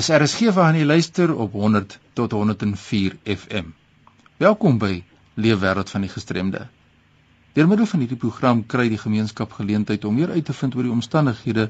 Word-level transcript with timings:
Dis 0.00 0.08
RSG 0.08 0.54
waar 0.56 0.72
jy 0.72 0.86
luister 0.88 1.28
op 1.36 1.52
100 1.52 1.98
tot 2.16 2.32
104 2.32 3.18
FM. 3.28 3.66
Welkom 4.40 4.78
by 4.80 5.02
Leefwêreld 5.36 5.90
van 5.92 6.06
die 6.06 6.08
Gestremde. 6.08 6.62
Deur 7.52 7.66
middel 7.68 7.88
van 7.90 8.00
hierdie 8.00 8.16
program 8.22 8.62
kry 8.64 8.86
die 8.88 9.00
gemeenskap 9.02 9.52
geleentheid 9.52 10.06
om 10.08 10.16
meer 10.16 10.32
uit 10.32 10.46
te 10.48 10.54
vind 10.56 10.78
oor 10.78 10.88
die 10.88 10.94
omstandighede 10.94 11.66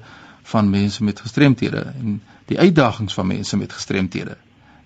van 0.52 0.70
mense 0.70 1.02
met 1.04 1.22
gestremthede 1.24 1.82
en 1.88 2.20
die 2.52 2.58
uitdagings 2.58 3.18
van 3.18 3.26
mense 3.32 3.58
met 3.58 3.74
gestremthede. 3.74 4.36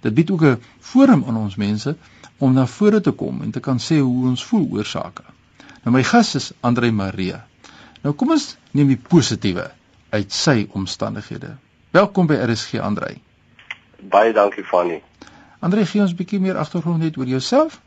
Dit 0.01 0.17
bied 0.17 0.33
ook 0.33 0.45
'n 0.53 0.57
forum 0.81 1.27
aan 1.29 1.43
ons 1.43 1.59
mense 1.61 1.97
om 2.39 2.57
na 2.57 2.67
vore 2.67 3.01
te 3.01 3.13
kom 3.13 3.43
en 3.43 3.51
te 3.51 3.61
kan 3.61 3.79
sê 3.79 4.01
hoe 4.01 4.29
ons 4.31 4.45
voel 4.45 4.67
oor 4.71 4.89
sake. 4.95 5.23
Nou 5.83 5.93
my 5.97 6.03
gas 6.03 6.35
is 6.35 6.53
Andre 6.61 6.91
Marie. 6.93 7.37
Nou 8.01 8.15
kom 8.15 8.31
ons 8.31 8.57
neem 8.71 8.89
die 8.89 9.03
positiewe 9.09 9.71
uit 10.11 10.33
sy 10.33 10.67
omstandighede. 10.73 11.57
Welkom 11.91 12.27
by 12.27 12.41
RSG 12.41 12.81
Andrei. 12.81 13.21
Baie 14.01 14.33
dankie 14.33 14.65
Fanny. 14.65 15.03
Andrei, 15.65 15.87
gee 15.87 16.01
ons 16.01 16.13
'n 16.13 16.17
bietjie 16.17 16.41
meer 16.41 16.57
agtergrond 16.57 17.01
net 17.01 17.17
oor 17.17 17.27
jouself. 17.27 17.81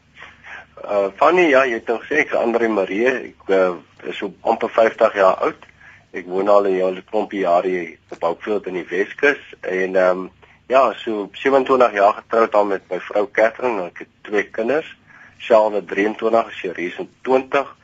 Uh 0.84 1.09
Fanny, 1.15 1.49
ja, 1.49 1.65
jy 1.65 1.73
het 1.77 1.88
nou 1.88 1.99
gesê 2.02 2.21
ek 2.23 2.31
is 2.34 2.39
Andrei 2.39 2.67
Marie. 2.70 3.07
Ek 3.07 3.49
uh, 3.49 3.75
is 4.09 4.17
so 4.17 4.34
amper 4.41 4.70
50 4.70 5.13
jaar 5.13 5.38
oud. 5.45 5.67
Ek 6.12 6.25
woon 6.25 6.49
al 6.49 6.65
'n 6.65 6.73
hele 6.73 7.03
klompie 7.12 7.43
jare 7.43 7.67
hier 7.67 7.98
op 8.09 8.23
Oudtshoorn 8.23 8.65
in 8.65 8.79
die 8.79 8.88
Weskus 8.89 9.41
en 9.62 9.95
ehm 9.95 10.20
um, 10.25 10.29
ja, 10.67 10.93
so 11.03 11.29
27 11.34 11.93
jaar 11.93 12.13
getroud 12.13 12.55
al 12.55 12.65
met 12.65 12.89
my 12.89 12.99
vrou 12.99 13.27
Katherine. 13.31 13.85
Ek 13.85 13.99
het 13.99 14.09
twee 14.21 14.43
kinders. 14.43 14.89
Shalwe 15.37 15.85
23, 15.85 16.51
Sherise 16.51 17.07
20. 17.21 17.76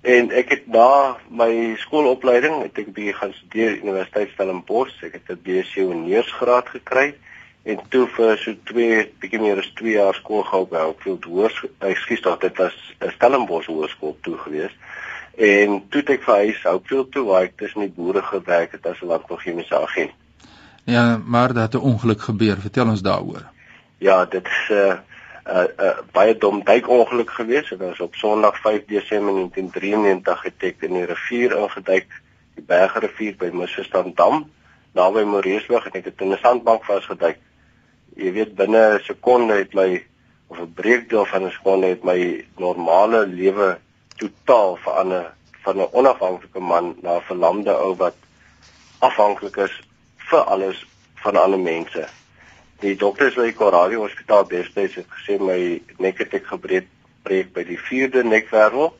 En 0.00 0.30
ek 0.30 0.48
het 0.48 0.66
na 0.66 1.16
my 1.28 1.76
skoolopleiding, 1.76 2.62
ek 2.64 2.76
het 2.76 2.92
bietjie 2.92 3.14
gaan 3.20 3.32
studeer 3.32 3.76
Universiteit 3.82 4.32
Stellenbosch. 4.32 5.02
Ek 5.02 5.12
het 5.12 5.28
'n 5.28 5.40
BSc 5.42 5.76
honeursgraad 5.76 6.68
gekry 6.68 7.14
en 7.66 7.80
toe 7.90 8.04
vir 8.14 8.36
so 8.38 8.54
2 8.70 8.98
bietjie 9.22 9.40
meer 9.42 9.58
as 9.58 9.70
2 9.78 9.96
jaar 9.96 10.14
skool 10.14 10.44
gehou 10.46 10.66
by 10.70 10.84
Hopefield 10.84 11.24
Hoërskool. 11.26 11.72
Ekskuus 11.90 12.22
tog, 12.22 12.38
dit 12.44 12.60
was 12.62 12.76
Stellenbosch 13.16 13.66
Hoërskool 13.66 14.14
toe 14.22 14.36
gewees. 14.44 14.76
En 15.36 15.80
toe 15.90 16.00
het 16.00 16.12
ek 16.14 16.22
verhuis 16.28 16.62
Hopefield 16.62 17.10
toe 17.12 17.24
waar 17.26 17.48
ek 17.48 17.56
tussen 17.58 17.82
die 17.82 17.92
boere 17.96 18.22
gewerk 18.22 18.78
het 18.78 18.86
as 18.86 19.02
'n 19.02 19.10
landbouchemiese 19.10 19.76
agent. 19.80 20.14
Ja, 20.84 21.18
maar 21.24 21.52
daar 21.52 21.66
het 21.66 21.74
'n 21.74 21.88
ongeluk 21.90 22.22
gebeur. 22.22 22.56
Vertel 22.56 22.88
ons 22.88 23.02
daaroor. 23.02 23.42
Ja, 23.98 24.24
dit 24.24 24.46
is 24.46 24.70
'n 24.70 24.74
uh, 24.74 24.94
'n 25.46 25.58
uh, 25.58 25.86
uh, 25.86 25.98
baie 26.12 26.38
dom 26.38 26.64
duikongeluk 26.64 27.30
gewees. 27.30 27.68
Dit 27.68 27.78
was 27.78 28.00
op 28.00 28.14
Sondag 28.14 28.60
5 28.60 28.84
Desember 28.86 29.34
1993 29.34 30.42
het 30.42 30.54
ek 30.58 30.76
in 30.80 30.92
die 30.92 31.04
rivier 31.04 31.56
ingeduik, 31.58 32.06
die 32.54 32.64
Bergrivier 32.66 33.34
by 33.36 33.50
Misverstand 33.52 34.16
Dam, 34.16 34.50
naby 34.92 35.22
Moreesburg 35.22 35.86
en 35.86 35.98
ek 35.98 36.04
het 36.04 36.20
in 36.20 36.32
'n 36.32 36.38
sandbank 36.42 36.84
vasgeduik. 36.84 37.38
Jy 38.16 38.32
weet 38.32 38.54
binne 38.58 38.82
'n 38.96 39.04
sekonde 39.04 39.54
het 39.62 39.74
my 39.74 40.04
of 40.48 40.58
'n 40.58 40.72
breekdeel 40.74 41.24
van 41.24 41.44
'n 41.44 41.50
sekonde 41.50 41.86
het 41.86 42.04
my 42.04 42.44
normale 42.56 43.26
lewe 43.26 43.78
totaal 44.16 44.76
verander 44.76 45.32
van 45.64 45.80
'n 45.80 45.92
onafhanklike 45.92 46.60
man 46.60 46.96
na 47.02 47.16
'n 47.16 47.28
verlamde 47.30 47.72
ou 47.72 47.94
wat 47.96 48.16
afhanklik 48.98 49.56
is 49.56 49.80
vir 50.16 50.40
alles 50.40 50.86
van 51.14 51.36
ander 51.36 51.60
mense 51.60 52.08
die 52.82 52.96
dokters 52.96 53.36
by 53.38 53.52
Koradio 53.56 54.02
Hospitaal 54.04 54.44
destyds 54.50 54.98
het 55.00 55.08
gesê 55.08 55.38
my 55.40 55.80
nek 56.02 56.20
het 56.20 56.34
ek 56.36 56.50
gebreek 56.52 56.88
breek 57.26 57.52
by 57.54 57.64
die 57.66 57.78
4de 57.80 58.22
nekwervel 58.26 58.92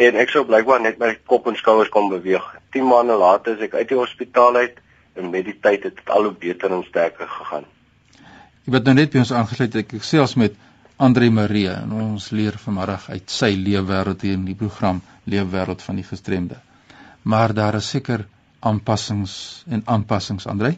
en 0.00 0.18
ek 0.20 0.32
sou 0.32 0.44
blykbaar 0.48 0.82
net 0.84 1.00
my 1.00 1.14
kop 1.28 1.48
en 1.50 1.56
skouers 1.58 1.90
kon 1.92 2.10
beweeg. 2.12 2.44
10 2.76 2.86
maande 2.86 3.16
later 3.18 3.56
is 3.56 3.64
ek 3.66 3.74
uit 3.80 3.88
die 3.90 3.98
hospitaal 3.98 4.60
uit 4.60 4.76
en 5.18 5.32
met 5.32 5.48
die 5.48 5.56
tyd 5.56 5.88
het 5.88 5.96
dit 5.96 6.12
al 6.12 6.28
hoe 6.28 6.36
beter 6.44 6.72
en 6.72 6.84
sterker 6.86 7.28
gegaan. 7.28 7.66
Word 8.68 8.84
nou 8.84 8.92
net 8.92 9.14
by 9.14 9.22
ons 9.22 9.30
aangesluit 9.32 9.76
ek 9.80 9.92
gesels 9.96 10.34
met 10.36 10.56
Andre 11.00 11.30
Marie 11.32 11.70
en 11.72 11.94
ons 11.96 12.26
leer 12.36 12.58
vanmiddag 12.60 13.06
uit 13.08 13.32
sy 13.32 13.54
leefwêreld 13.56 14.20
hier 14.20 14.34
in 14.36 14.42
die 14.44 14.56
program 14.58 14.98
Leefwêreld 15.24 15.80
van 15.80 15.96
die 15.96 16.04
gestremde. 16.04 16.58
Maar 17.24 17.54
daar 17.56 17.78
is 17.78 17.88
seker 17.88 18.26
aanpassings 18.60 19.64
en 19.72 19.80
aanpassings 19.88 20.44
Andre? 20.46 20.74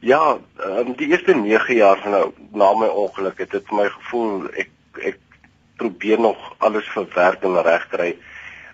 Ja, 0.00 0.38
um, 0.64 0.94
die 0.96 1.10
eerste 1.10 1.34
9 1.36 1.76
jaar 1.76 2.00
van 2.00 2.16
nou 2.16 2.22
na 2.56 2.70
my 2.80 2.88
ongeluk 2.88 3.42
het 3.44 3.52
dit 3.52 3.66
vir 3.68 3.76
my 3.76 3.88
gevoel 3.98 4.48
ek 4.64 4.72
ek 5.12 5.18
probeer 5.76 6.20
nog 6.20 6.40
alles 6.64 6.88
verwerk 6.94 7.44
en 7.44 7.60
regkry. 7.66 8.14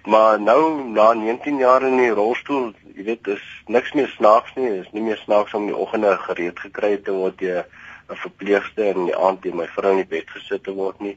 Maar 0.07 0.39
nou 0.41 0.61
na 0.95 1.09
19 1.13 1.59
jaar 1.59 1.83
in 1.83 1.99
die 1.99 2.15
rolstoel, 2.15 2.71
jy 2.95 3.09
weet, 3.11 3.27
is 3.35 3.43
niks 3.67 3.91
meer 3.99 4.09
snaaks 4.15 4.55
nie. 4.55 4.71
Is 4.79 4.95
nie 4.95 5.03
meer 5.03 5.19
snaaks 5.25 5.59
om 5.59 5.67
die 5.67 5.75
oggende 5.75 6.15
gereed 6.29 6.63
gekry 6.63 6.95
te 7.03 7.11
word 7.11 7.43
deur 7.43 7.67
'n 8.11 8.17
verpleegster 8.17 8.97
in 8.97 9.05
die 9.05 9.17
aand 9.17 9.43
deur 9.43 9.55
my 9.55 9.67
vrou 9.67 9.91
in 9.91 10.05
die 10.05 10.13
bed 10.17 10.31
gesit 10.31 10.65
te 10.65 10.73
word 10.73 11.01
nie. 11.01 11.17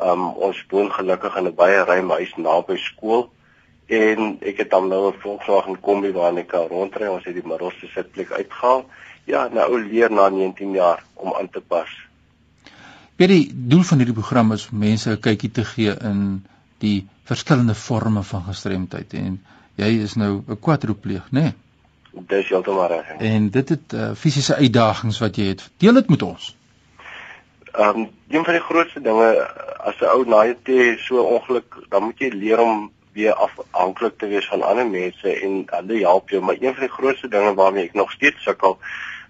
Um 0.00 0.28
ons 0.48 0.64
woon 0.70 0.90
gelukkig 0.92 1.36
in 1.36 1.46
'n 1.46 1.54
baie 1.54 1.84
ruim 1.84 2.10
huis 2.10 2.34
naby 2.36 2.76
skool 2.76 3.30
en 3.86 4.38
ek 4.40 4.56
het 4.56 4.70
dan 4.70 4.88
nou 4.88 5.08
'n 5.08 5.20
Volkswagen 5.20 5.80
Kombi 5.80 6.12
waarin 6.12 6.38
ek 6.38 6.48
kan 6.48 6.68
rondry. 6.68 7.06
Ons 7.06 7.24
het 7.24 7.34
die 7.34 7.46
middelste 7.46 7.86
sitplek 7.86 8.30
uitgehaal 8.30 8.84
ja, 9.24 9.46
nou 9.52 9.78
leer 9.82 10.10
na 10.10 10.28
19 10.28 10.74
jaar 10.74 11.04
om 11.14 11.34
aan 11.38 11.50
te 11.50 11.60
pas. 11.60 11.90
Weet 13.16 13.28
die 13.28 13.50
doel 13.52 13.84
van 13.86 14.02
hierdie 14.02 14.16
program 14.16 14.52
is 14.52 14.70
mense 14.70 15.10
'n 15.10 15.20
kykie 15.20 15.50
te 15.50 15.64
gee 15.64 15.94
in 16.00 16.44
die 16.78 17.06
verskillende 17.24 17.74
forme 17.74 18.22
van 18.22 18.42
gestremdheid 18.42 19.14
en 19.14 19.40
jy 19.76 20.02
is 20.02 20.14
nou 20.14 20.42
'n 20.48 20.60
kwadropleeg, 20.60 21.30
né? 21.30 21.40
Nee? 21.40 21.52
Dis 22.12 22.48
heeltemal 22.48 22.88
reg. 22.88 23.08
En 23.18 23.50
dit 23.50 23.68
het 23.68 23.92
uh, 23.92 24.10
fisiese 24.14 24.54
uitdagings 24.54 25.18
wat 25.18 25.36
jy 25.36 25.46
het. 25.52 25.70
Deel 25.76 25.94
dit 26.00 26.08
met 26.08 26.22
ons. 26.22 26.56
Ehm 27.72 27.98
um, 27.98 28.08
een 28.28 28.44
van 28.44 28.52
die 28.52 28.62
grootste 28.62 29.00
dinge 29.00 29.28
as 29.80 30.00
'n 30.00 30.04
ou 30.04 30.24
na 30.28 30.44
jy 30.44 30.96
so 30.98 31.22
ongeluk, 31.22 31.76
dan 31.88 32.02
moet 32.02 32.18
jy 32.18 32.28
leer 32.28 32.60
om 32.60 32.90
weer 33.12 33.32
afhanklik 33.32 34.18
te 34.18 34.26
wees 34.26 34.48
van 34.48 34.62
ander 34.62 34.86
mense 34.86 35.40
en 35.40 35.64
hulle 35.66 35.98
help 35.98 36.30
jou, 36.30 36.42
maar 36.42 36.56
een 36.60 36.74
van 36.74 36.86
die 36.86 36.96
grootste 36.96 37.28
dinge 37.28 37.54
waarmee 37.54 37.84
ek 37.84 37.94
nog 37.94 38.12
steeds 38.12 38.42
sukkel, 38.42 38.78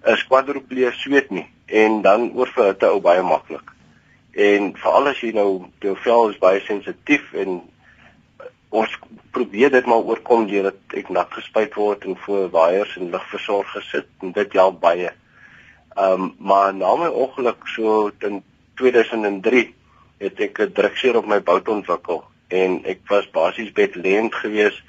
'n 0.07 0.27
kwadropleer 0.29 0.93
sweet 0.93 1.31
nie 1.31 1.47
en 1.67 2.03
dan 2.03 2.33
oorverhitte 2.35 2.87
ou 2.87 3.01
baie 3.01 3.23
maklik. 3.23 3.73
En 4.33 4.73
veral 4.77 5.07
as 5.09 5.21
jy 5.21 5.33
nou 5.33 5.65
jou 5.81 5.97
vel 5.97 6.31
is 6.31 6.39
baie 6.39 6.61
sensitief 6.61 7.33
en 7.33 7.61
ons 8.73 8.93
probeer 9.37 9.71
dit 9.71 9.87
maar 9.87 10.07
oorkom 10.09 10.47
deurdat 10.49 10.97
ek 10.97 11.11
nat 11.13 11.33
gespuit 11.37 11.75
word 11.77 12.07
en 12.09 12.17
voor 12.25 12.49
waaiers 12.55 12.97
en 12.97 13.11
ligversorg 13.13 13.69
gesit 13.77 14.09
en 14.25 14.33
dit 14.33 14.57
help 14.59 14.81
baie. 14.81 15.13
Ehm 15.97 16.23
um, 16.23 16.35
maar 16.39 16.73
na 16.75 16.95
my 16.97 17.09
ongeluk 17.25 17.67
so 17.69 18.11
in 18.29 18.41
2003 18.81 19.75
het 20.25 20.41
ek 20.41 20.61
'n 20.61 20.73
drukseer 20.73 21.17
op 21.17 21.27
my 21.27 21.41
bout 21.41 21.69
ontwikkel 21.69 22.25
en 22.49 22.81
ek 22.85 23.01
was 23.09 23.31
basies 23.31 23.73
bedlend 23.73 24.35
geweest 24.35 24.83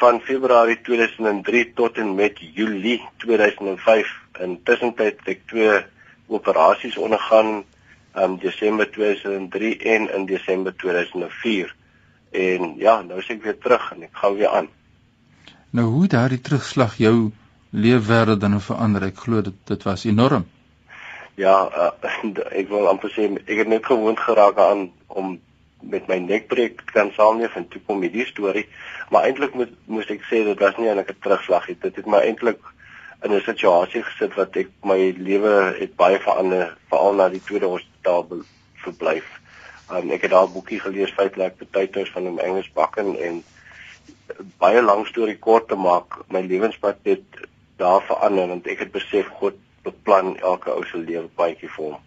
van 0.00 0.20
Februarie 0.20 0.80
2003 0.80 1.72
tot 1.74 1.96
en 1.96 2.14
met 2.14 2.38
Julie 2.38 3.02
2005. 3.16 4.08
Intussen 4.40 4.92
het 4.96 5.20
ek 5.24 5.40
twee 5.48 5.80
operasies 6.26 6.96
ondergaan 6.96 7.64
in 8.16 8.22
um, 8.22 8.38
Desember 8.38 8.90
2003 8.90 9.76
en 9.78 10.08
in 10.14 10.26
Desember 10.26 10.76
2004. 10.76 11.74
En 12.36 12.74
ja, 12.76 13.00
nou 13.02 13.18
is 13.22 13.30
ek 13.32 13.42
weer 13.46 13.58
terug 13.58 13.92
en 13.94 14.02
ek 14.08 14.20
gaan 14.20 14.36
weer 14.36 14.52
aan. 14.60 14.68
Nou 15.70 15.86
hoe 15.92 16.02
het 16.02 16.14
daardie 16.16 16.40
terugslag 16.40 16.98
jou 17.00 17.30
leefwêreld 17.70 18.40
dan 18.40 18.60
verander? 18.60 19.08
Ek 19.08 19.24
glo 19.24 19.42
dit 19.42 19.56
dit 19.64 19.88
was 19.88 20.04
enorm. 20.04 20.44
Ja, 21.40 21.56
uh, 21.68 22.12
ek 22.60 22.68
wil 22.72 22.88
amper 22.92 23.12
sê 23.12 23.28
ek 23.44 23.56
het 23.64 23.72
net 23.72 23.88
gewoond 23.88 24.20
geraak 24.20 24.60
aan 24.60 24.88
om 25.06 25.36
met 25.80 26.08
my 26.08 26.18
nekbreek 26.18 26.82
kan 26.92 27.12
saamleef 27.16 27.56
en 27.56 27.68
toe 27.68 27.80
kom 27.86 28.00
hierdie 28.02 28.26
storie 28.26 28.64
maar 29.12 29.28
eintlik 29.28 29.54
moet 29.54 29.72
moes 29.86 30.08
ek 30.10 30.24
sê 30.26 30.42
dit 30.46 30.62
was 30.64 30.78
nie 30.80 30.88
eintlik 30.90 31.12
'n 31.12 31.22
terugslag 31.22 31.66
het 31.70 31.80
dit 31.82 31.96
het 32.00 32.06
my 32.06 32.20
eintlik 32.24 32.60
in 33.24 33.32
'n 33.32 33.44
situasie 33.44 34.02
gesit 34.02 34.34
wat 34.34 34.56
ek 34.56 34.70
my 34.82 35.14
lewe 35.18 35.54
het 35.78 35.96
baie 35.96 36.18
verander 36.18 36.76
veral 36.90 37.14
na 37.14 37.28
die 37.28 37.44
tweede 37.44 37.66
hospitaal 37.66 38.26
verblyf 38.84 39.28
um, 39.90 40.10
ek 40.10 40.22
het 40.26 40.30
daar 40.30 40.46
'n 40.48 40.52
boekie 40.52 40.80
gelees 40.80 41.12
feitelik 41.12 41.58
betuigings 41.58 42.10
van 42.10 42.28
'n 42.32 42.38
Engels 42.38 42.72
bakken 42.72 43.16
en 43.18 43.44
baie 44.58 44.82
lank 44.82 45.06
storie 45.06 45.38
kort 45.38 45.68
te 45.68 45.74
maak 45.74 46.18
my 46.28 46.40
lewenspad 46.40 46.96
het 47.02 47.46
daar 47.76 48.02
verander 48.02 48.48
want 48.48 48.66
ek 48.66 48.78
het 48.78 48.92
besef 48.92 49.26
God 49.26 49.54
beplan 49.82 50.36
elke 50.38 50.70
ou 50.70 50.84
se 50.84 50.98
lewe 50.98 51.28
paadjie 51.34 51.68
vir 51.68 51.84
hom. 51.84 51.98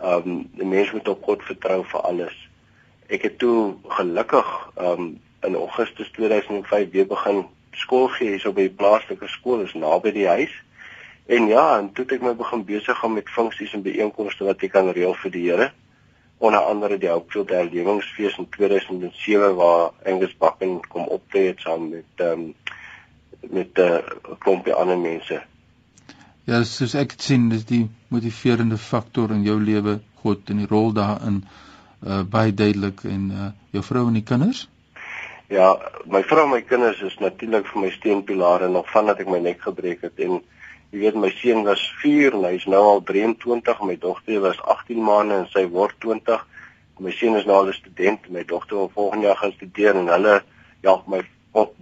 Ehm 0.00 0.28
um, 0.28 0.50
die 0.54 0.66
mens 0.66 0.92
moet 0.92 1.08
op 1.08 1.22
God 1.22 1.42
vertrou 1.42 1.84
vir 1.84 2.00
alles 2.00 2.48
ek 3.08 3.22
het 3.24 3.38
toe 3.38 3.74
gelukkig 3.88 4.48
um, 4.76 5.20
in 5.40 5.54
Augustus 5.54 6.10
2005 6.12 6.90
weer 6.90 7.06
begin 7.06 7.46
skool 7.72 8.08
gee 8.12 8.34
hier 8.34 8.40
so 8.42 8.52
by 8.52 8.66
die 8.66 8.76
plaaslike 8.80 9.28
skool 9.32 9.62
is 9.64 9.74
naby 9.74 10.12
die 10.12 10.26
huis. 10.28 10.52
En 11.28 11.48
ja, 11.48 11.78
en 11.78 11.92
toe 11.92 12.04
het 12.04 12.18
ek 12.18 12.24
my 12.24 12.34
begin 12.36 12.64
besig 12.68 12.98
gaan 12.98 13.14
met 13.16 13.30
funksies 13.32 13.72
en 13.76 13.84
byeenkomste 13.84 14.44
wat 14.48 14.64
ek 14.64 14.74
kan 14.76 14.90
reël 14.92 15.14
vir 15.22 15.32
die 15.32 15.44
Here. 15.46 15.70
Onder 16.38 16.60
andere 16.60 16.98
die 16.98 17.08
Hopefield 17.08 17.50
herlewingsfees 17.50 18.38
in 18.38 18.48
2007 18.48 19.54
waar 19.54 19.90
Angus 20.06 20.36
Bakken 20.36 20.80
kom 20.88 21.06
optree 21.06 21.54
saam 21.56 21.88
met 21.88 22.04
ehm 22.16 22.40
um, 22.40 22.54
met 23.40 23.78
'n 23.78 23.80
uh, 23.80 23.98
klompie 24.38 24.72
ander 24.72 24.98
mense. 24.98 25.42
Ja, 26.44 26.62
soos 26.64 26.94
ek 26.94 27.08
dit 27.08 27.22
sien, 27.22 27.48
dis 27.48 27.64
die 27.64 27.90
motiverende 28.08 28.78
faktor 28.78 29.30
in 29.30 29.42
jou 29.42 29.58
lewe, 29.60 29.98
God 30.22 30.50
en 30.50 30.62
die 30.62 30.70
rol 30.70 30.92
daarin 30.92 31.42
uh 32.06 32.22
baie 32.22 32.54
duidelik 32.54 33.02
en 33.04 33.30
uh 33.30 33.50
jou 33.70 33.82
vrou 33.84 34.06
en 34.06 34.16
die 34.16 34.22
kinders? 34.22 34.68
Ja, 35.48 35.74
my 36.04 36.22
vrou 36.22 36.44
en 36.44 36.54
my 36.54 36.62
kinders 36.62 37.00
is 37.02 37.18
natuurlik 37.18 37.66
vir 37.66 37.80
my 37.80 37.90
steunpilare 37.90 38.68
nog 38.68 38.90
vandat 38.90 39.20
ek 39.20 39.28
my 39.28 39.38
nek 39.44 39.60
gebreek 39.60 40.02
het 40.06 40.20
en 40.24 40.40
jy 40.90 41.02
weet 41.02 41.20
my 41.20 41.30
seun 41.36 41.64
was 41.68 41.84
4 42.02 42.38
en 42.38 42.44
hy's 42.48 42.64
nou 42.64 42.82
al 42.94 43.02
23, 43.12 43.84
my 43.84 43.96
dogter 44.00 44.40
was 44.44 44.60
18 44.88 45.04
maande 45.04 45.34
en 45.34 45.48
sy 45.52 45.66
word 45.68 45.94
20. 46.00 46.46
My 46.98 47.12
seun 47.14 47.36
is 47.38 47.46
nou 47.46 47.56
al 47.60 47.68
'n 47.68 47.72
student, 47.72 48.30
my 48.30 48.44
dogter 48.44 48.76
wil 48.76 48.90
volgende 48.94 49.26
jaar 49.26 49.36
gaan 49.36 49.52
studeer 49.52 49.96
en 49.96 50.08
hulle 50.08 50.42
help 50.82 51.06
my 51.06 51.20
op 51.52 51.74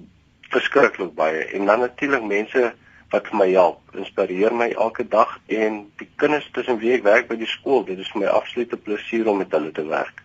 verskriklik 0.51 1.15
baie. 1.15 1.45
En 1.45 1.67
dan 1.67 1.81
natuurlik 1.81 2.23
mense 2.23 2.75
wat 3.11 3.27
vir 3.31 3.39
my 3.39 3.51
help, 3.51 3.81
inspireer 3.95 4.55
my 4.55 4.69
elke 4.71 5.09
dag 5.09 5.39
en 5.47 5.87
die 5.97 6.09
kinders 6.17 6.49
tussen 6.53 6.79
wie 6.79 6.93
ek 6.93 7.03
werk 7.03 7.29
by 7.29 7.37
die 7.37 7.47
skool, 7.47 7.85
dit 7.85 7.99
is 7.99 8.11
vir 8.13 8.21
my 8.21 8.27
absolute 8.27 8.77
plesier 8.77 9.29
om 9.29 9.39
met 9.39 9.51
hulle 9.51 9.73
te 9.73 9.87
werk. 9.87 10.23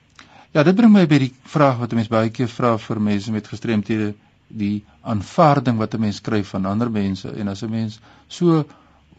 Ja, 0.51 0.63
dit 0.63 0.75
bring 0.75 0.91
my 0.91 1.05
by 1.07 1.17
die 1.17 1.33
vraag 1.47 1.77
wat 1.79 1.93
mense 1.93 2.09
baie 2.09 2.29
keer 2.29 2.49
vra 2.51 2.77
vir 2.77 2.99
mense 2.99 3.31
met 3.31 3.47
gestremthede, 3.47 4.13
die 4.47 4.83
aanvaarding 5.01 5.77
wat 5.77 5.93
'n 5.93 6.01
mens 6.01 6.21
kry 6.21 6.43
van 6.43 6.65
ander 6.65 6.91
mense 6.91 7.29
en 7.29 7.47
as 7.47 7.63
'n 7.63 7.69
mens 7.69 7.99
so 8.27 8.65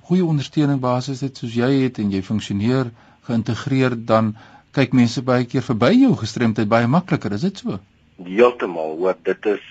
goeie 0.02 0.24
ondersteuning 0.24 0.80
basis 0.80 1.20
het 1.20 1.36
soos 1.36 1.54
jy 1.54 1.70
het 1.82 1.98
en 1.98 2.10
jy 2.10 2.22
funksioneer 2.22 2.90
geïntegreer 3.28 3.96
dan 4.06 4.34
kyk 4.72 4.94
mense 4.96 5.22
baie 5.22 5.44
keer 5.44 5.64
verby 5.66 5.92
jou 5.94 6.14
gestremdheid 6.16 6.68
baie 6.68 6.88
makliker, 6.88 7.32
is 7.36 7.44
dit 7.46 7.62
so? 7.62 7.78
Heeltemal, 8.24 8.96
hoor, 8.98 9.16
dit 9.22 9.46
is 9.52 9.62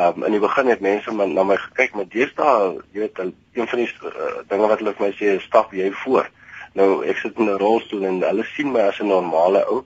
um 0.00 0.22
in 0.22 0.36
die 0.36 0.40
begin 0.42 0.68
het 0.70 0.80
mense 0.80 1.12
maar 1.12 1.28
na 1.28 1.42
my 1.42 1.56
gekyk, 1.58 1.96
maar 1.98 2.06
deesdae, 2.10 2.76
jy 2.94 3.00
weet, 3.04 3.18
een 3.58 3.70
van 3.72 3.80
die 3.82 3.88
uh, 4.06 4.28
dinge 4.48 4.68
wat 4.70 4.78
hulle 4.78 4.94
vir 4.94 5.06
my 5.06 5.10
sê, 5.18 5.32
stap 5.42 5.74
jy 5.74 5.90
voor. 6.04 6.28
Nou 6.78 7.02
ek 7.02 7.18
sit 7.18 7.38
in 7.38 7.50
'n 7.50 7.58
rolstoel 7.58 8.06
en 8.06 8.20
hulle 8.22 8.46
sien 8.54 8.70
my 8.72 8.86
as 8.86 9.00
'n 9.00 9.10
normale 9.10 9.64
ou. 9.66 9.82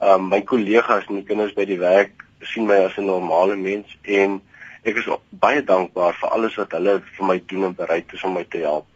Um 0.00 0.28
my 0.28 0.40
kollegas 0.42 1.08
en 1.08 1.18
die 1.18 1.26
kinders 1.26 1.54
by 1.54 1.66
die 1.66 1.80
werk 1.80 2.24
sien 2.52 2.66
my 2.66 2.78
as 2.86 2.96
'n 2.96 3.06
normale 3.06 3.56
mens 3.56 3.96
en 4.04 4.40
ek 4.84 4.96
is 4.96 5.10
baie 5.30 5.62
dankbaar 5.62 6.14
vir 6.14 6.30
alles 6.30 6.54
wat 6.56 6.72
hulle 6.72 7.00
vir 7.16 7.26
my 7.26 7.42
doen 7.46 7.64
en 7.64 7.74
bereid 7.74 8.12
is 8.14 8.24
om 8.24 8.32
my 8.32 8.44
te 8.44 8.62
help. 8.62 8.86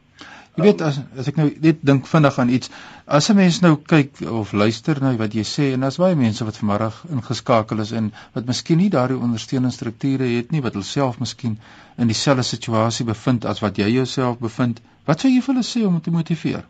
Jy 0.55 0.63
weet 0.63 0.83
as 0.87 1.01
as 1.19 1.29
ek 1.31 1.39
nou 1.41 1.49
net 1.63 1.81
dink 1.89 2.05
vinnig 2.07 2.37
aan 2.39 2.51
iets, 2.57 2.71
as 3.19 3.29
'n 3.31 3.37
mens 3.37 3.57
nou 3.63 3.73
kyk 3.93 4.21
of 4.41 4.53
luister 4.53 5.01
na 5.03 5.11
wat 5.23 5.35
jy 5.35 5.43
sê 5.43 5.65
en 5.75 5.83
as 5.89 5.99
baie 6.03 6.15
mense 6.15 6.47
wat 6.47 6.61
vanmiddag 6.61 7.01
ingeskakel 7.17 7.83
is 7.85 7.91
en 8.01 8.13
wat 8.37 8.47
miskien 8.47 8.79
nie 8.79 8.91
daardie 8.91 9.19
ondersteuningsstrukture 9.19 10.29
het 10.37 10.53
nie, 10.55 10.63
wat 10.63 10.79
hulle 10.79 10.87
self 10.91 11.19
miskien 11.19 11.59
in 11.99 12.07
dieselfde 12.07 12.47
situasie 12.47 13.07
bevind 13.11 13.45
as 13.45 13.65
wat 13.67 13.83
jy 13.83 13.91
jouself 13.97 14.39
bevind, 14.39 14.81
wat 15.11 15.21
sou 15.21 15.33
jy 15.33 15.43
vir 15.43 15.55
hulle 15.55 15.67
sê 15.67 15.85
om 15.89 16.01
te 16.01 16.15
motiveer? 16.15 16.63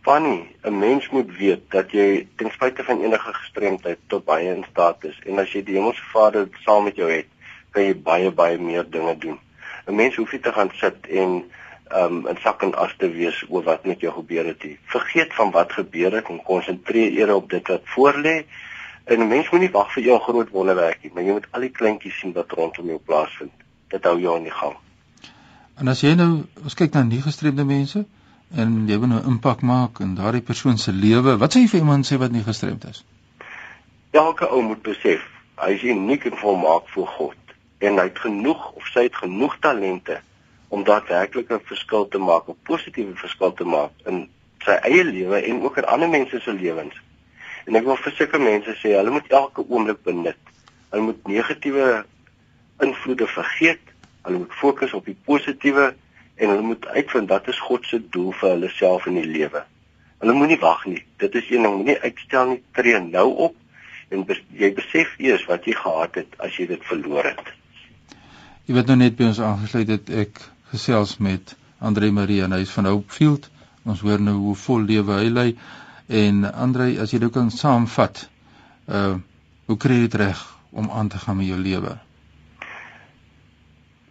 Fanny, 0.00 0.48
'n 0.64 0.78
mens 0.78 1.10
moet 1.12 1.36
weet 1.36 1.70
dat 1.70 1.92
jy 1.92 2.26
ten 2.36 2.50
spyte 2.50 2.84
van 2.84 3.04
enige 3.04 3.32
gestremdheid 3.42 3.98
tot 4.06 4.24
baie 4.24 4.54
in 4.56 4.64
staat 4.70 5.04
is 5.04 5.20
en 5.26 5.38
as 5.38 5.52
jy 5.52 5.62
die 5.62 5.76
Hemelse 5.76 6.10
Vader 6.12 6.48
saam 6.64 6.84
met 6.84 6.96
jou 6.96 7.12
het, 7.12 7.28
kan 7.72 7.82
jy 7.82 7.94
baie 7.94 8.30
baie 8.30 8.58
meer 8.58 8.90
dinge 8.90 9.18
doen. 9.18 9.38
'n 9.86 9.94
Mens 9.94 10.16
hoef 10.16 10.32
nie 10.32 10.40
te 10.40 10.52
gaan 10.52 10.70
sit 10.80 11.06
en 11.06 11.42
um 11.96 12.26
in 12.28 12.38
sak 12.42 12.62
en 12.62 12.74
as 12.74 12.92
te 12.98 13.08
wees 13.10 13.44
oor 13.48 13.64
wat 13.66 13.86
met 13.86 14.00
jou 14.00 14.12
gebeur 14.14 14.46
het 14.46 14.64
nie. 14.64 14.76
Vergeet 14.92 15.34
van 15.34 15.50
wat 15.50 15.72
gebeur 15.72 16.12
het 16.14 16.28
en 16.28 16.42
konsentreer 16.42 17.16
eerder 17.18 17.34
op 17.34 17.50
dit 17.50 17.68
wat 17.68 17.82
voorlê. 17.96 18.44
En 19.04 19.18
'n 19.20 19.28
mens 19.28 19.50
moet 19.50 19.60
nie 19.60 19.70
wag 19.70 19.92
vir 19.92 20.02
jou 20.02 20.18
groot 20.20 20.50
wonderwerk 20.50 21.02
nie, 21.02 21.10
maar 21.14 21.22
jy 21.22 21.32
moet 21.32 21.46
al 21.50 21.60
die 21.60 21.70
kleintjies 21.70 22.18
sien 22.18 22.32
wat 22.32 22.52
rondom 22.52 22.86
jou 22.86 22.98
plaasvind. 22.98 23.52
Dit 23.88 24.04
hou 24.04 24.20
jou 24.20 24.36
aan 24.36 24.42
die 24.42 24.58
gang. 24.60 24.76
En 25.78 25.88
as 25.88 26.00
jy 26.00 26.14
nou 26.14 26.44
ons 26.64 26.74
kyk 26.74 26.92
na 26.92 27.02
nie 27.02 27.22
gestremde 27.22 27.64
mense 27.64 28.04
en 28.54 28.88
jy 28.88 28.98
wil 28.98 29.08
nou 29.08 29.22
impak 29.26 29.60
maak 29.60 30.00
in 30.00 30.14
daardie 30.14 30.42
persoon 30.42 30.78
se 30.78 30.92
lewe, 30.92 31.36
wat 31.36 31.54
sê 31.54 31.60
jy 31.60 31.68
vir 31.68 31.80
iemand 31.80 32.06
sê 32.06 32.18
wat 32.18 32.30
nie 32.30 32.42
gestremd 32.42 32.84
is? 32.84 33.04
Elke 34.10 34.48
ou 34.48 34.62
moet 34.62 34.82
besef, 34.82 35.22
hy 35.56 35.70
is 35.72 35.82
uniek 35.82 36.24
en 36.24 36.36
volmaak 36.36 36.88
voor 36.88 37.06
God 37.06 37.54
en 37.78 37.98
hy 37.98 38.04
het 38.04 38.18
genoeg 38.18 38.72
of 38.72 38.86
sy 38.92 39.02
het 39.02 39.16
genoeg 39.16 39.56
talente 39.60 40.20
om 40.70 40.84
daadwerklik 40.84 41.50
'n 41.50 41.62
verskil 41.70 42.08
te 42.08 42.18
maak, 42.18 42.48
'n 42.48 42.56
positiewe 42.62 43.14
verskil 43.14 43.52
te 43.52 43.64
maak 43.64 43.90
in 44.06 44.28
sy 44.64 44.76
eie 44.86 45.04
lewe 45.04 45.42
en 45.42 45.62
ook 45.62 45.76
in 45.76 45.84
ander 45.84 46.08
mense 46.08 46.40
se 46.40 46.52
lewens. 46.52 46.94
En 47.66 47.76
ek 47.76 47.84
wil 47.84 47.96
vir 47.96 48.12
sulke 48.12 48.38
mense 48.38 48.74
sê, 48.80 48.94
hulle 48.96 49.10
moet 49.10 49.32
elke 49.32 49.64
oomblik 49.68 50.02
benut. 50.02 50.38
Hulle 50.90 51.02
moet 51.02 51.26
negatiewe 51.26 52.04
invloede 52.80 53.26
vergeet. 53.26 53.84
Hulle 54.22 54.38
moet 54.38 54.52
fokus 54.52 54.92
op 54.92 55.04
die 55.04 55.16
positiewe 55.24 55.94
en 56.36 56.48
hulle 56.48 56.66
moet 56.72 56.86
uitvind 56.86 57.28
wat 57.28 57.48
is 57.48 57.60
God 57.60 57.86
se 57.86 58.00
doel 58.10 58.32
vir 58.32 58.50
hulle 58.50 58.68
self 58.68 59.06
in 59.06 59.14
die 59.20 59.26
lewe. 59.26 59.64
Hulle 60.20 60.36
moenie 60.36 60.58
wag 60.60 60.84
nie. 60.86 61.02
Dit 61.16 61.34
is 61.34 61.50
een 61.50 61.62
ding, 61.62 61.76
moenie 61.76 61.98
uitstel 62.00 62.46
nie. 62.54 62.62
Tree 62.76 63.00
nou 63.00 63.28
op 63.48 63.56
en 64.10 64.24
bes 64.26 64.40
jy 64.58 64.72
besef 64.74 65.12
eers 65.22 65.44
wat 65.48 65.66
jy 65.68 65.74
gehad 65.78 66.16
het 66.18 66.38
as 66.42 66.56
jy 66.58 66.66
dit 66.70 66.86
verloor 66.88 67.28
het. 67.30 67.52
Jy 68.66 68.74
weet 68.74 68.90
nou 68.90 68.96
net 68.98 69.16
by 69.18 69.28
ons 69.30 69.40
aangesluit 69.42 69.92
het 69.94 70.10
ek 70.24 70.42
gesels 70.70 71.16
met 71.18 71.56
Andre 71.78 72.10
Marie 72.10 72.42
en 72.42 72.52
hy 72.52 72.62
is 72.64 72.74
van 72.74 72.86
Hopefield. 72.86 73.48
Ons 73.88 74.02
hoor 74.04 74.20
nou 74.20 74.36
hoe 74.36 74.56
vol 74.56 74.84
lewe 74.86 75.18
hy 75.18 75.28
lei 75.32 75.48
en 76.10 76.44
Andre, 76.52 76.90
as 77.02 77.14
jy 77.14 77.20
dit 77.22 77.32
kan 77.34 77.50
saamvat, 77.54 78.26
uh 78.90 79.18
hoe 79.70 79.76
kry 79.78 80.00
jy 80.00 80.06
dit 80.08 80.14
reg 80.18 80.38
om 80.74 80.88
aan 80.90 81.08
te 81.08 81.18
gaan 81.22 81.36
met 81.38 81.46
jou 81.46 81.58
lewe? 81.58 81.92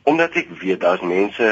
Omdat 0.07 0.37
ek 0.39 0.53
weet 0.61 0.79
daar's 0.79 1.03
mense 1.03 1.49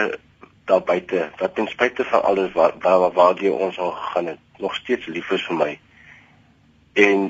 daar 0.68 0.84
buite 0.88 1.26
wat 1.42 1.56
ten 1.56 1.68
spyte 1.68 2.06
van 2.08 2.24
alles 2.24 2.54
wat 2.56 2.80
waar 2.86 3.12
waar 3.12 3.36
jy 3.44 3.52
ons 3.52 3.80
al 3.84 3.92
gegaan 3.92 4.32
het, 4.32 4.40
nog 4.64 4.76
steeds 4.80 5.12
lief 5.12 5.32
is 5.36 5.44
vir 5.50 5.60
my. 5.60 5.74
En 6.96 7.28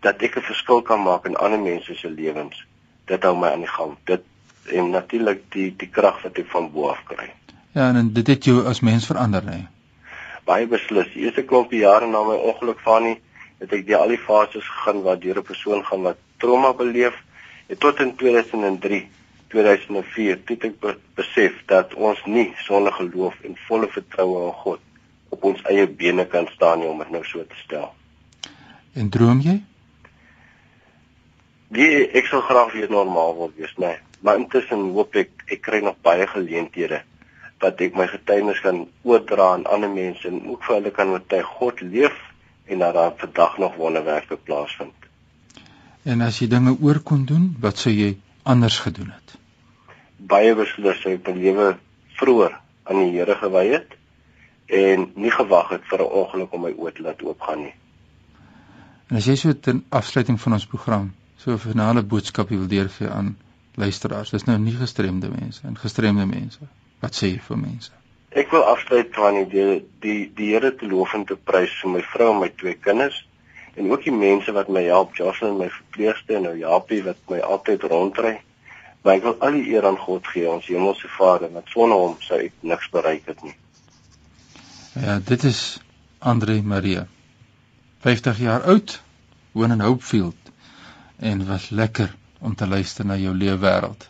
dat 0.00 0.22
ek 0.22 0.36
'n 0.40 0.48
verskil 0.48 0.82
kan 0.82 1.02
maak 1.02 1.26
in 1.28 1.36
ander 1.36 1.60
mense 1.60 1.94
se 1.94 2.10
lewens. 2.10 2.64
Dit 3.04 3.22
hou 3.22 3.36
my 3.36 3.52
aan 3.52 3.64
die 3.68 3.74
gang. 3.76 3.96
Dit 4.04 4.24
en 4.72 4.90
natuurlik 4.90 5.42
die 5.52 5.70
die 5.76 5.88
krag 5.88 6.22
wat 6.22 6.38
ek 6.38 6.48
van 6.52 6.70
bo 6.72 6.88
af 6.92 7.02
kry. 7.08 7.28
Ja, 7.74 7.88
en 7.90 8.12
dit 8.14 8.26
het 8.26 8.44
jou 8.44 8.62
as 8.70 8.80
mens 8.80 9.06
verander, 9.10 9.42
hè. 9.50 9.64
Baie 10.46 10.66
beslis. 10.68 11.10
Die 11.14 11.24
eerste 11.24 11.42
klompie 11.48 11.80
jare 11.82 12.06
na 12.06 12.22
my 12.22 12.36
ongeluk 12.50 12.80
van 12.84 13.08
nie, 13.08 13.16
het 13.58 13.72
ek 13.72 13.86
die 13.88 13.96
al 13.96 14.12
die 14.12 14.20
fases 14.20 14.66
gegaan 14.68 15.02
wat 15.02 15.22
deur 15.22 15.40
'n 15.40 15.48
persoon 15.50 15.84
gaan 15.84 16.02
wat 16.02 16.20
trauma 16.38 16.72
beleef. 16.72 17.16
En 17.66 17.78
tot 17.78 18.00
in 18.00 18.14
2003, 18.16 19.08
2004, 19.48 20.38
het 20.46 20.64
ek 20.64 20.74
besef 21.14 21.52
dat 21.66 21.94
ons 21.94 22.24
nie 22.24 22.52
sonder 22.56 22.92
geloof 22.92 23.34
en 23.42 23.56
volle 23.66 23.88
vertroue 23.88 24.46
in 24.46 24.52
God 24.52 24.80
op 25.28 25.44
ons 25.44 25.62
eie 25.62 25.86
bene 25.88 26.26
kan 26.26 26.46
staan 26.54 26.78
nie 26.78 26.88
om 26.88 26.98
dit 26.98 27.10
nou 27.10 27.24
so 27.24 27.42
te 27.42 27.56
stel. 27.64 27.94
En 28.94 29.08
droom 29.08 29.40
jy? 29.40 29.62
Die 31.68 32.10
ek 32.12 32.26
sou 32.26 32.42
graag 32.42 32.72
weer 32.72 32.90
normaal 32.90 33.34
wil 33.36 33.52
wees, 33.56 33.74
nee 33.76 34.03
maar 34.24 34.38
intussen 34.40 34.86
hoop 34.96 35.16
ek 35.20 35.44
ek 35.52 35.60
kry 35.66 35.82
nog 35.84 35.98
baie 36.06 36.26
geleenthede 36.26 37.02
wat 37.64 37.80
ek 37.84 37.96
my 37.96 38.06
getuienis 38.08 38.60
kan 38.64 38.84
oordra 39.04 39.50
aan 39.54 39.66
ander 39.76 39.90
mense 39.92 40.28
en 40.28 40.40
ook 40.48 40.64
vir 40.64 40.76
hulle 40.78 40.92
kan 40.96 41.12
oortuig 41.12 41.50
God 41.58 41.80
leef 41.80 42.16
en 42.72 42.80
dat 42.80 42.94
daar 42.96 43.12
vandag 43.20 43.58
nog 43.58 43.76
wonderwerke 43.76 44.36
plaasvind. 44.36 44.96
En 46.04 46.24
as 46.24 46.40
jy 46.40 46.48
dinge 46.52 46.76
oor 46.80 47.00
kon 47.00 47.24
doen, 47.28 47.50
wat 47.60 47.80
sou 47.80 47.92
jy 47.92 48.14
anders 48.42 48.78
gedoen 48.84 49.12
het? 49.12 49.36
Baie 50.16 50.56
beslis 50.56 51.00
sou 51.04 51.14
ek 51.16 51.28
my 51.28 51.36
lewe 51.36 51.68
vroeër 52.20 52.58
aan 52.88 53.00
die 53.00 53.12
Here 53.18 53.36
gewy 53.40 53.66
het 53.72 53.96
en 54.72 55.08
nie 55.20 55.32
gewag 55.32 55.72
het 55.76 55.88
vir 55.92 56.00
'n 56.00 56.12
ongeluk 56.20 56.52
om 56.52 56.62
my 56.64 56.72
oë 56.72 56.92
te 56.96 57.02
laat 57.02 57.22
oopgaan 57.22 57.62
nie. 57.68 57.74
En 59.10 59.16
as 59.16 59.26
jy 59.26 59.36
so 59.36 59.52
ten 59.52 59.84
afsluiting 59.88 60.40
van 60.40 60.52
ons 60.52 60.66
program 60.66 61.12
so 61.36 61.52
'n 61.52 61.58
finale 61.58 62.02
boodskap 62.02 62.48
wil 62.48 62.66
deurgee 62.66 63.08
aan 63.08 63.36
luisteraars, 63.74 64.30
dis 64.30 64.46
nou 64.48 64.56
nie 64.58 64.74
gestremde 64.78 65.28
mense 65.32 65.66
en 65.66 65.76
gestremde 65.78 66.26
mense. 66.26 66.66
Wat 67.02 67.16
sê 67.16 67.34
jy 67.34 67.42
vir 67.48 67.60
mense? 67.60 67.92
Ek 68.34 68.50
wil 68.50 68.64
afsluit 68.66 69.12
van 69.14 69.38
die 69.50 69.66
die 70.02 70.18
die 70.34 70.50
Here 70.54 70.72
te 70.74 70.88
loof 70.90 71.14
en 71.14 71.26
te 71.28 71.36
prys 71.36 71.74
vir 71.82 71.92
my 71.96 72.02
vrou 72.14 72.32
en 72.32 72.42
my 72.42 72.50
twee 72.58 72.74
kinders 72.74 73.20
en 73.74 73.90
ook 73.90 74.04
die 74.06 74.14
mense 74.14 74.52
wat 74.54 74.70
my 74.70 74.84
help, 74.86 75.14
Jocelyn 75.18 75.58
my 75.58 75.68
verpleegster 75.70 76.38
en 76.38 76.46
nou 76.48 76.54
Japie 76.58 77.02
wat 77.06 77.18
my 77.30 77.40
altyd 77.42 77.86
rondry. 77.90 78.36
Maar 79.02 79.18
ek 79.18 79.24
wil 79.26 79.34
al 79.44 79.58
die 79.58 79.74
eer 79.74 79.86
aan 79.86 79.98
God 80.00 80.26
gee, 80.30 80.46
ons 80.48 80.68
Hemelse 80.70 81.10
Vader, 81.16 81.50
want 81.52 81.68
sonder 81.74 81.98
hom 81.98 82.14
sou 82.24 82.38
ek 82.40 82.54
niks 82.62 82.86
bereik 82.94 83.26
het 83.28 83.42
nie. 83.44 83.56
Ja, 84.94 85.18
dit 85.18 85.44
is 85.44 85.80
Andre 86.18 86.60
Marie. 86.62 87.02
50 88.06 88.38
jaar 88.38 88.62
oud, 88.70 89.00
woon 89.52 89.74
in 89.74 89.82
Hopefield 89.82 90.52
en 91.18 91.46
was 91.46 91.68
lekker 91.70 92.14
om 92.44 92.54
te 92.54 92.68
luister 92.68 93.06
na 93.08 93.16
jou 93.20 93.32
lewe 93.34 93.58
wêreld. 93.62 94.06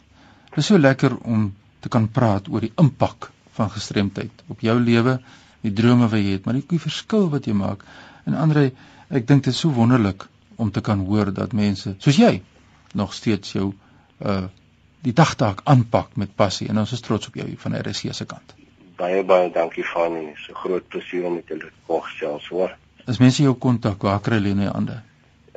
Dit 0.50 0.62
is 0.62 0.70
so 0.70 0.78
lekker 0.78 1.16
om 1.22 1.48
te 1.80 1.90
kan 1.92 2.08
praat 2.08 2.48
oor 2.48 2.64
die 2.64 2.72
impak 2.80 3.30
van 3.54 3.70
gestremdheid 3.70 4.44
op 4.50 4.62
jou 4.64 4.74
lewe, 4.80 5.18
die 5.64 5.72
drome 5.72 6.08
wat 6.10 6.20
jy 6.20 6.36
het, 6.36 6.46
maar 6.46 6.58
die 6.58 6.80
verskil 6.82 7.28
wat 7.32 7.46
jy 7.48 7.54
maak. 7.56 7.84
En 8.26 8.36
Andre, 8.40 8.70
ek 9.10 9.26
dink 9.28 9.44
dit 9.46 9.52
is 9.54 9.60
so 9.60 9.72
wonderlik 9.74 10.26
om 10.56 10.70
te 10.70 10.82
kan 10.84 11.02
hoor 11.06 11.32
dat 11.34 11.54
mense 11.56 11.94
soos 11.98 12.18
jy 12.18 12.36
nog 12.94 13.14
steeds 13.14 13.56
jou 13.58 13.72
uh 14.20 14.44
die 15.04 15.12
dagtaak 15.12 15.58
aanpak 15.68 16.14
met 16.16 16.30
passie 16.32 16.64
en 16.72 16.78
ons 16.80 16.92
is 16.96 17.02
trots 17.04 17.28
op 17.28 17.34
jou 17.36 17.44
van 17.60 17.74
RSC 17.76 18.14
se 18.16 18.24
kant. 18.24 18.54
Baie 18.96 19.20
baie 19.28 19.50
dankie 19.52 19.84
van 19.84 20.14
u. 20.16 20.22
So 20.40 20.56
groot 20.56 20.86
plesier 20.88 21.26
om 21.28 21.34
met 21.36 21.50
julle 21.52 21.66
te 21.68 21.82
kon 21.84 22.00
gesels, 22.06 22.46
hoor. 22.48 22.72
As 23.04 23.20
mense 23.20 23.44
jou 23.44 23.52
kontak, 23.60 24.00
waar 24.00 24.22
kry 24.24 24.38
hulle 24.40 24.54
jou 24.64 24.72
hande? 24.72 24.96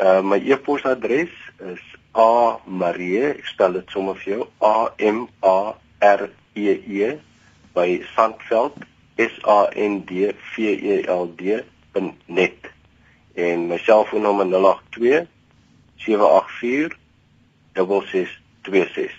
Uh 0.04 0.20
my 0.20 0.42
e-posadres 0.52 1.32
is 1.64 1.86
a 2.18 2.60
marie, 2.66 3.22
ek 3.30 3.46
spel 3.52 3.78
dit 3.78 3.94
sommer 3.94 4.18
vir 4.24 4.34
jou, 4.34 4.46
a 4.66 4.90
m 4.98 5.28
a 5.46 5.58
r 6.02 6.30
e 6.58 6.74
e 6.74 7.12
by 7.78 7.90
sandveld 8.16 8.78
s 9.22 9.38
a 9.46 9.60
n 9.74 10.02
d 10.10 10.32
v 10.34 10.72
e 10.94 10.98
l 11.14 11.30
d.net 11.38 12.72
en 13.38 13.68
my 13.70 13.78
selfoonnommer 13.86 14.50
082 14.50 15.28
784 16.06 16.98
6626. 17.78 19.14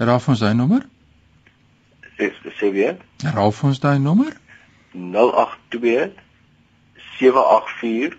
Herhaal 0.00 0.24
ons 0.32 0.40
daai 0.40 0.54
nommer? 0.56 0.86
Dis 2.16 2.36
sê 2.58 2.72
weer. 2.72 2.96
Herhaal 3.24 3.52
ons 3.52 3.80
daai 3.80 3.98
nommer? 4.00 4.32
082 4.96 6.12
784 7.18 8.16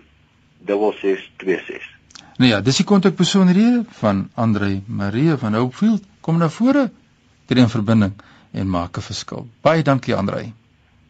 6626. 0.66 1.90
Nou 2.36 2.50
ja, 2.50 2.60
dis 2.60 2.76
die 2.76 2.86
kontakbesonderhede 2.86 3.84
van 4.00 4.28
Andre 4.34 4.80
Marie 4.86 5.36
van 5.36 5.54
Hopefield. 5.54 6.02
Kom 6.20 6.38
na 6.38 6.48
vore, 6.48 6.90
tree 7.46 7.62
in 7.62 7.68
verbinding 7.68 8.14
en 8.52 8.70
maak 8.70 8.96
'n 8.98 9.00
verskil. 9.00 9.48
Baie 9.60 9.82
dankie 9.82 10.14
Andre. 10.14 10.52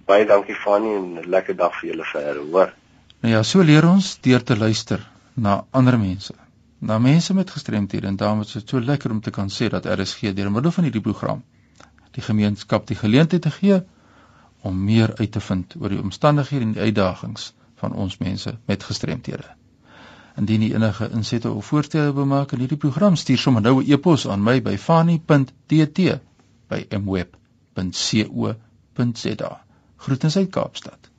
Baie 0.05 0.27
dankie 0.27 0.55
Fanny 0.55 0.95
en 0.97 1.19
'n 1.19 1.31
lekker 1.31 1.57
dag 1.57 1.81
vir 1.81 1.91
julle 1.91 2.05
verder, 2.05 2.43
hoor. 2.51 2.73
Nou 3.21 3.35
ja, 3.35 3.43
so 3.43 3.63
leer 3.63 3.89
ons 3.89 4.19
deur 4.21 4.43
te 4.43 4.57
luister 4.57 5.11
na 5.35 5.65
ander 5.71 5.99
mense 5.99 6.35
na 6.85 6.99
mense 6.99 7.35
met 7.35 7.51
gestremthede 7.51 8.07
en 8.07 8.17
daarom 8.17 8.41
is 8.41 8.53
dit 8.53 8.69
so 8.69 8.81
lekker 8.81 9.11
om 9.11 9.21
te 9.21 9.31
kan 9.31 9.49
sê 9.49 9.69
dat 9.73 9.87
RSG 9.87 10.35
deur 10.37 10.51
middel 10.53 10.73
van 10.77 10.85
hierdie 10.85 11.01
program 11.01 11.43
die 12.17 12.23
gemeenskap 12.23 12.87
die 12.87 12.97
geleentheid 12.97 13.43
te 13.43 13.51
gee 13.51 13.79
om 14.61 14.85
meer 14.85 15.15
uit 15.17 15.33
te 15.33 15.41
vind 15.41 15.75
oor 15.81 15.95
die 15.95 16.01
omstandighede 16.01 16.67
en 16.69 16.75
die 16.77 16.85
uitdagings 16.89 17.53
van 17.81 17.93
ons 18.05 18.19
mense 18.19 18.53
met 18.67 18.85
gestremthede. 18.85 19.49
Indien 20.41 20.63
jy 20.63 20.75
enige 20.75 21.11
insette 21.15 21.51
of 21.51 21.67
voorstelle 21.67 22.13
bemaak 22.13 22.53
in 22.53 22.59
hierdie 22.65 22.81
program, 22.85 23.17
stuur 23.17 23.39
sommer 23.39 23.63
nou 23.63 23.77
'n 23.83 23.91
e-pos 23.93 24.27
aan 24.29 24.43
my 24.43 24.63
by 24.63 24.77
fani.tt 24.77 25.99
by 26.69 26.81
mweb.co.za. 27.05 28.53
Groetens 29.97 30.37
uit 30.37 30.51
Kaapstad. 30.51 31.14